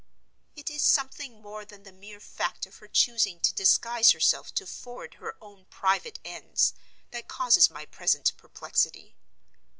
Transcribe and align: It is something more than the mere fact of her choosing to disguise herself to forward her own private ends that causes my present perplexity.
It 0.55 0.71
is 0.71 0.81
something 0.81 1.43
more 1.43 1.63
than 1.63 1.83
the 1.83 1.91
mere 1.91 2.19
fact 2.19 2.65
of 2.65 2.77
her 2.77 2.87
choosing 2.87 3.39
to 3.41 3.53
disguise 3.53 4.13
herself 4.13 4.51
to 4.55 4.65
forward 4.65 5.17
her 5.21 5.35
own 5.39 5.65
private 5.65 6.17
ends 6.25 6.73
that 7.11 7.27
causes 7.27 7.69
my 7.69 7.85
present 7.85 8.35
perplexity. 8.35 9.13